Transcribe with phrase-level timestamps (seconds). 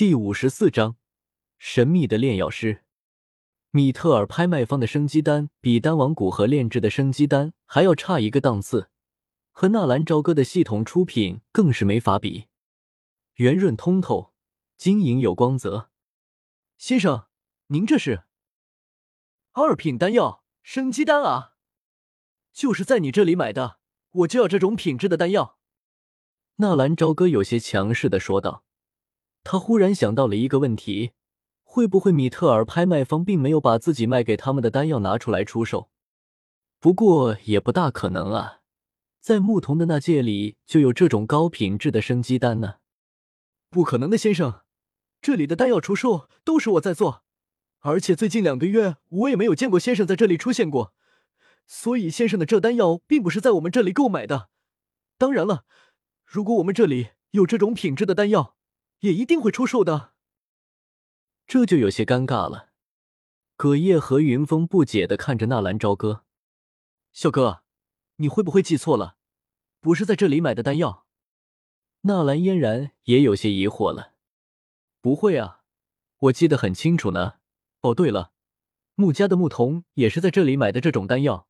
[0.00, 0.96] 第五十四章
[1.58, 2.84] 神秘的炼药师。
[3.70, 8.88] 米特尔拍卖方的生机丹比丹王古河炼制的生机丹还要差一个档次，
[9.50, 12.46] 和纳兰朝歌的系统出品更是没法比。
[13.34, 14.32] 圆润通透，
[14.78, 15.90] 晶莹有光泽。
[16.78, 17.26] 先生，
[17.66, 18.22] 您这是
[19.52, 21.56] 二品丹药生机丹啊？
[22.54, 23.80] 就是在你这里买的，
[24.12, 25.58] 我就要这种品质的丹药。
[26.56, 28.64] 纳兰朝歌有些强势的说道。
[29.42, 31.12] 他忽然想到了一个问题：
[31.62, 35.88] 会不会米特尔拍卖方并没有把自己卖给他们的丹药拿出来出售？
[36.78, 38.60] 不过也不大可能啊，
[39.20, 42.76] 在牧童的那界里就有这种高品质的生机丹呢。
[43.68, 44.62] 不可能的，先生，
[45.20, 47.22] 这里的丹药出售都是我在做，
[47.80, 50.92] 而且最近两个月我也没有见过先生在这里出现过，
[51.66, 54.48] 所以先生的这丹药并不是在我们这里购买的。
[55.18, 55.64] 当然了，
[56.24, 58.56] 如果我们这里有这种品质的丹药，
[59.00, 60.12] 也一定会出售的，
[61.46, 62.70] 这就有些尴尬了。
[63.56, 66.24] 葛叶和云峰不解的看着纳兰朝歌，
[67.12, 67.62] 小哥，
[68.16, 69.16] 你会不会记错了？
[69.80, 71.06] 不是在这里买的丹药？
[72.02, 74.14] 纳兰嫣然也有些疑惑了。
[75.00, 75.62] 不会啊，
[76.18, 77.34] 我记得很清楚呢。
[77.80, 78.32] 哦，对了，
[78.94, 81.48] 穆家的牧童也是在这里买的这种丹药，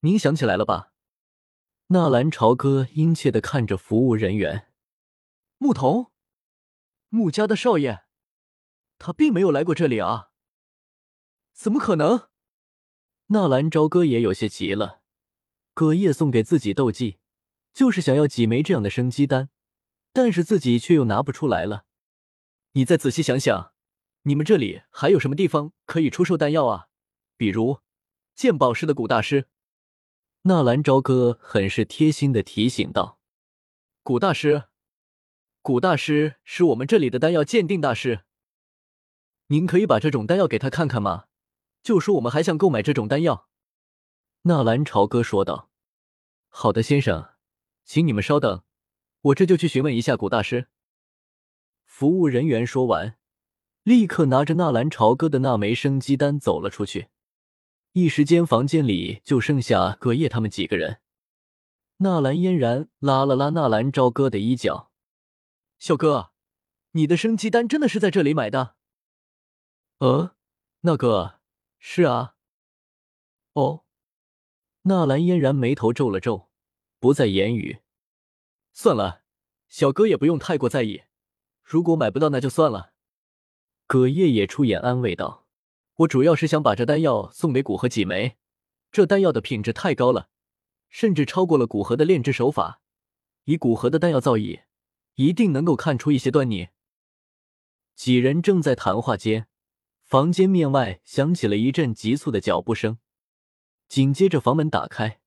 [0.00, 0.92] 您想起来了吧？
[1.88, 4.72] 纳兰朝歌殷切的看着服务人员，
[5.58, 6.10] 牧童。
[7.08, 8.04] 穆家的少爷，
[8.98, 10.30] 他并没有来过这里啊！
[11.52, 12.28] 怎么可能？
[13.26, 15.02] 纳兰朝歌也有些急了。
[15.72, 17.18] 葛叶送给自己斗技，
[17.72, 19.50] 就是想要几枚这样的生机丹，
[20.12, 21.84] 但是自己却又拿不出来了。
[22.72, 23.72] 你再仔细想想，
[24.22, 26.88] 你们这里还有什么地方可以出售丹药啊？
[27.36, 27.80] 比如
[28.34, 29.48] 鉴宝师的古大师。
[30.42, 33.18] 纳兰朝歌很是贴心的提醒道
[34.02, 34.64] ：“古大师。”
[35.66, 38.20] 古大师是我们这里的丹药鉴定大师，
[39.48, 41.24] 您可以把这种丹药给他看看吗？
[41.82, 43.48] 就说我们还想购买这种丹药。
[44.42, 45.68] 纳兰朝歌说道
[46.46, 47.30] ：“好的，先生，
[47.84, 48.62] 请你们稍等，
[49.22, 50.68] 我这就去询问一下古大师。”
[51.84, 53.16] 服务人员说完，
[53.82, 57.08] 立刻拿着纳兰朝歌的那枚生机丹走了出去。
[57.90, 61.00] 一时间，房间里就剩下葛叶他们几个人。
[61.96, 64.92] 纳兰嫣然拉了拉纳兰朝歌的衣角。
[65.78, 66.32] 小哥，
[66.92, 68.76] 你的生机丹真的是在这里买的？
[69.98, 70.34] 呃，
[70.80, 71.40] 那个
[71.78, 72.34] 是啊。
[73.52, 73.84] 哦，
[74.82, 76.50] 纳兰嫣然眉头皱了皱，
[76.98, 77.80] 不再言语。
[78.72, 79.22] 算了，
[79.68, 81.02] 小哥也不用太过在意。
[81.62, 82.92] 如果买不到，那就算了。
[83.86, 85.46] 葛叶也出言安慰道
[85.96, 88.36] ：“我主要是想把这丹药送给古河几枚，
[88.90, 90.28] 这丹药的品质太高了，
[90.88, 92.80] 甚至超过了古河的炼制手法。
[93.44, 94.64] 以古河的丹药造诣。”
[95.16, 96.68] 一定能够看出一些端倪。
[97.94, 99.48] 几人正在谈话间，
[100.02, 102.98] 房间面外响起了一阵急促的脚步声，
[103.88, 105.20] 紧接着房门打开，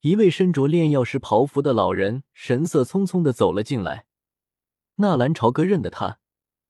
[0.00, 4.06] 一位身着炼药师袍服的老人神色匆匆的走了进来。
[4.96, 6.18] 纳兰朝歌认得他，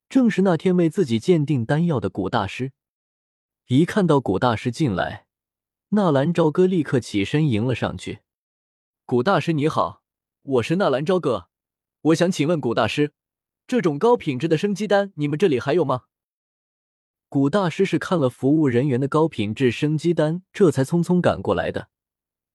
[0.09, 2.73] 正是那天为自己鉴定丹药的古大师。
[3.69, 5.27] 一看到古大师进来，
[5.91, 8.23] 纳兰朝歌立刻起身迎了上去
[9.07, 10.03] ：“古大师你好，
[10.43, 11.49] 我是纳兰朝歌。”
[12.07, 13.13] 我想请问古大师，
[13.67, 16.03] 这种高品质的生机丹，你们这里还有吗？
[17.29, 21.89] 古大师是看了服务人员的高品质生机丹，这才匆匆赶过来的。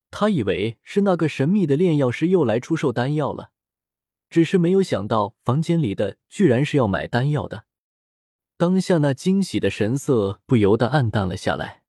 [0.09, 3.51] 他以为是那个神秘的炼药师又来出售丹药了，
[4.29, 7.66] 只是没有想到房间里的居然是要买丹药的。
[8.56, 11.83] 当下那惊喜的神色不由得暗淡了下来。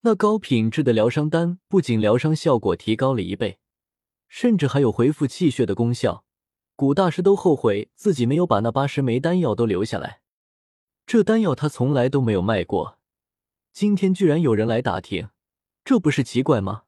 [0.00, 3.58] 那高品质的疗伤丹不仅疗伤效果提高了一倍，
[4.28, 6.24] 甚至还有恢复气血的功效。
[6.80, 10.22] 古大师都后悔自己没有把那八十枚丹药都留下来。
[11.04, 12.96] 这丹药他从来都没有卖过，
[13.70, 15.28] 今天居然有人来打听，
[15.84, 16.84] 这不是奇怪吗？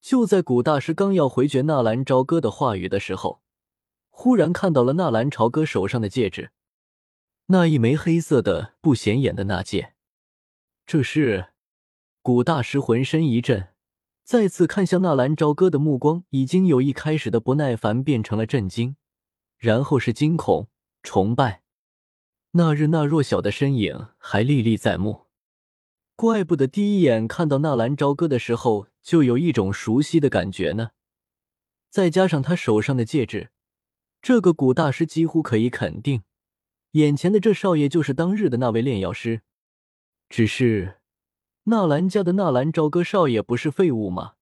[0.00, 3.42] 就在古大师刚要回绝纳兰朝歌的话语的时候，
[4.10, 6.52] 忽然看到了纳兰朝歌手上的戒指，
[7.46, 9.94] 那一枚黑色的不显眼的那戒。
[10.86, 11.46] 这是
[12.22, 13.69] 古大师浑身一震，
[14.30, 18.94] 再次看向纳兰朝歌的目光，已经由一开始的不耐烦变成了震惊。
[19.58, 20.68] 然后是惊恐、
[21.02, 21.64] 崇拜，
[22.52, 25.26] 那日那弱小的身影还历历在目。
[26.14, 30.90] 怪不得第一眼看到纳兰朝歌的时候就有一种熟悉的感觉呢。
[31.90, 33.50] 再加上他手上的戒指，
[34.22, 36.22] 这个古大师几乎可以肯定，
[36.92, 39.42] 眼前的这少爷就是当日的那位炼药师。
[40.28, 40.99] 只是，
[41.64, 44.34] 纳兰家的纳兰朝歌少爷不是废物吗？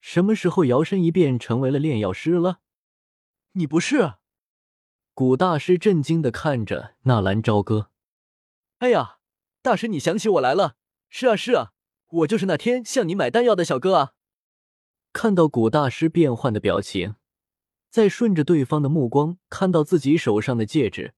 [0.00, 2.60] 什么时候摇身一变成为了炼药师了？
[3.52, 4.14] 你不是？
[5.14, 7.90] 古大师震惊的看着纳兰朝歌。
[8.78, 9.16] 哎呀，
[9.62, 10.76] 大师，你想起我来了？
[11.08, 11.72] 是啊，是啊，
[12.08, 14.12] 我就是那天向你买丹药的小哥啊！
[15.14, 17.16] 看到古大师变换的表情，
[17.88, 21.14] 再顺着对方的目光看到自己手上的戒指，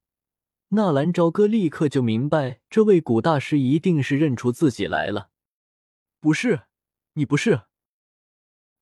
[0.71, 5.31] 纳兰朝歌立刻就明白，这位古大师一定是认出自己来了。
[6.21, 6.65] 不是，
[7.15, 7.63] 你不是，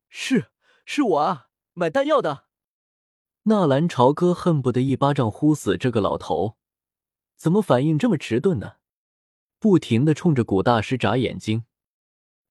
[0.09, 0.51] 是
[0.85, 2.47] 是我啊，买丹药的。
[3.43, 6.57] 纳兰朝歌恨不得一巴掌呼死这个老头，
[7.37, 8.73] 怎么反应这么迟钝呢？
[9.57, 11.63] 不停的冲着古大师眨眼睛。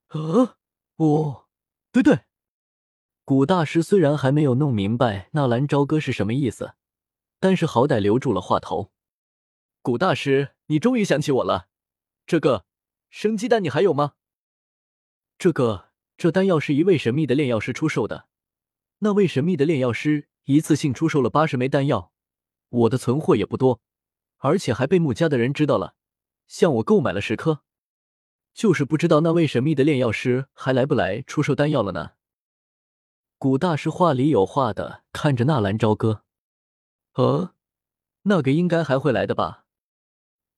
[0.08, 0.56] 呃，
[0.96, 1.44] 哦，
[1.92, 2.20] 对对。
[3.26, 6.74] 古大师虽然还没有弄明白纳兰朝歌是什么意思，
[7.38, 8.90] 但是好歹留住了话头。
[9.86, 11.68] 古大师，你终于想起我了。
[12.26, 12.64] 这个
[13.08, 14.14] 生鸡蛋你还有吗？
[15.38, 18.26] 这个这丹药是一位神秘的炼药师出售的。
[18.98, 22.10] 那位神秘的炼药师一次性出售了八十枚丹药，
[22.68, 23.80] 我的存货也不多，
[24.38, 25.94] 而且还被穆家的人知道了，
[26.48, 27.62] 向我购买了十颗。
[28.52, 32.14] 就是不知道那位神秘的炼药师还来不来出售丹药了呢？
[33.38, 36.24] 古大师话里有话的看着纳兰朝歌，
[37.12, 37.54] 呃，
[38.22, 39.62] 那个应该还会来的吧？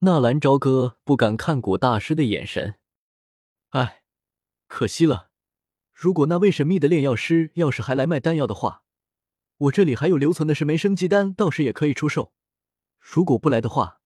[0.01, 2.77] 纳兰朝歌不敢看古大师的眼神，
[3.71, 4.05] 哎，
[4.69, 5.31] 可惜了。
[5.93, 8.85] 如果那位神秘的炼药师要是还来卖丹药的话，
[9.57, 12.33] 我这里还有留存的十枚生机丹，倒是也可以出售。
[13.01, 14.01] 如果不来的话，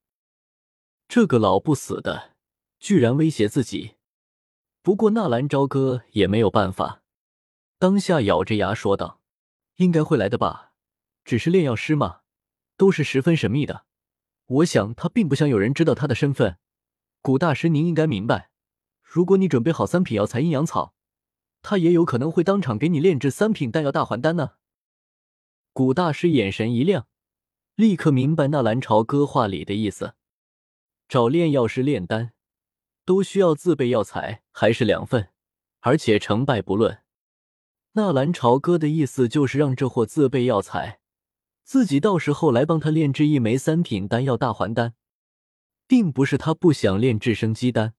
[1.09, 2.37] 这个老不死的
[2.79, 3.97] 居然威胁自己。
[4.81, 7.03] 不过纳兰朝歌也没有办法。
[7.79, 9.21] 当下咬着牙说道
[9.77, 10.73] ：“应该会来的吧，
[11.23, 12.23] 只是炼药师嘛，
[12.79, 13.85] 都是十分神秘的。
[14.47, 16.59] 我想他并不想有人知道他的身份。
[17.21, 18.51] 古大师，您应该明白，
[19.03, 20.95] 如果你准备好三品药材阴阳草，
[21.63, 24.53] 他也有可能会当场给你炼制三品丹药大还丹呢。”
[25.73, 27.07] 古大师眼神一亮，
[27.77, 30.15] 立刻明白纳兰朝歌话里的意思。
[31.09, 32.33] 找炼药师炼丹，
[33.05, 35.29] 都需要自备药材，还是两份，
[35.81, 37.03] 而且成败不论。
[37.93, 41.02] 纳兰朝歌的意思就是让这货自备药材，
[41.65, 44.95] 自己到时候来帮他炼制一枚三品丹药大还丹，
[45.87, 47.95] 并不是他不想炼制生机丹，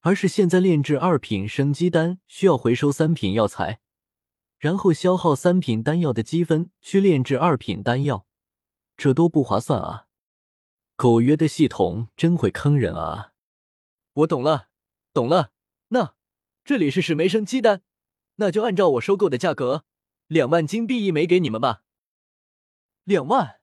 [0.00, 3.80] 而是现在炼制二品生机丹需要回收三品药材，
[4.58, 8.26] 然后消耗三品丹药的积分去炼制二品丹药，
[8.96, 10.06] 这多不划算啊！
[10.96, 13.32] 狗约的系统真会坑人啊！
[14.12, 14.68] 我懂了，
[15.12, 15.50] 懂了，
[15.88, 16.14] 那
[16.64, 17.82] 这里是十枚生机丹。
[18.36, 19.84] 那就按照我收购的价格，
[20.26, 21.82] 两万金币一枚给你们吧。
[23.06, 23.60] 两万，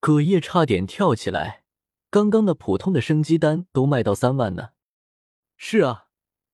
[0.00, 1.62] 葛叶差点跳起来。
[2.10, 4.70] 刚刚那普通的生机丹都卖到三万呢。
[5.56, 6.06] 是啊，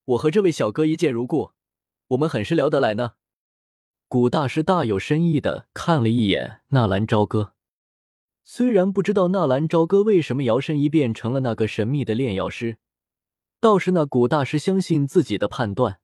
[0.04, 1.52] 我和这位小哥一见如故，
[2.08, 3.14] 我们很是聊得来呢。
[4.08, 7.54] 古大师大有深意的看了一眼纳兰朝歌，
[8.44, 12.76] 虽然不知道纳兰朝歌为什么摇身一变成了那个神秘的炼药师，
[13.58, 15.98] 倒是那古大师相信自己的判断，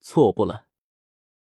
[0.00, 0.65] 错不了。